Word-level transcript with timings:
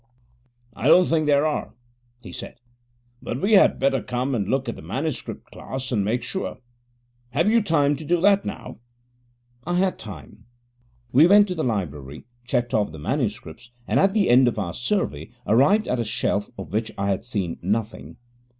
'I 0.75 0.87
don't 0.87 1.05
think 1.05 1.25
there 1.27 1.45
are,' 1.45 1.75
he 2.21 2.31
said, 2.31 2.55
'but 3.21 3.39
we 3.39 3.51
had 3.53 3.77
better 3.77 4.01
come 4.01 4.33
and 4.33 4.47
look 4.47 4.67
at 4.67 4.75
the 4.75 4.81
manuscript 4.81 5.51
class 5.51 5.91
and 5.91 6.03
make 6.03 6.23
sure. 6.23 6.57
Have 7.33 7.51
you 7.51 7.61
time 7.61 7.95
to 7.97 8.03
do 8.03 8.19
that 8.21 8.43
now?' 8.43 8.79
I 9.63 9.75
had 9.75 9.99
time. 9.99 10.45
We 11.11 11.27
went 11.27 11.47
to 11.49 11.53
the 11.53 11.63
library, 11.63 12.23
checked 12.45 12.73
off 12.73 12.91
the 12.91 12.97
manuscripts, 12.97 13.69
and, 13.87 13.99
at 13.99 14.15
the 14.15 14.27
end 14.27 14.47
of 14.47 14.57
our 14.57 14.73
survey, 14.73 15.29
arrived 15.45 15.87
at 15.87 15.99
a 15.99 16.03
shelf 16.03 16.49
of 16.57 16.73
which 16.73 16.91
I 16.97 17.09
had 17.09 17.23
seen 17.23 17.59
nothing. 17.61 18.17